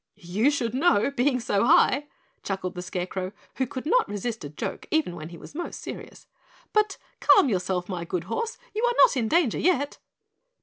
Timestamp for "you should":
0.15-0.73